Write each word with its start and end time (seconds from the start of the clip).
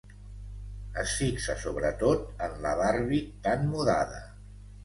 Es 1.01 1.11
fixa 1.19 1.57
sobretot 1.65 2.43
en 2.47 2.57
la 2.65 2.73
barbi 2.83 3.23
tan 3.47 3.71
mudada. 3.75 4.27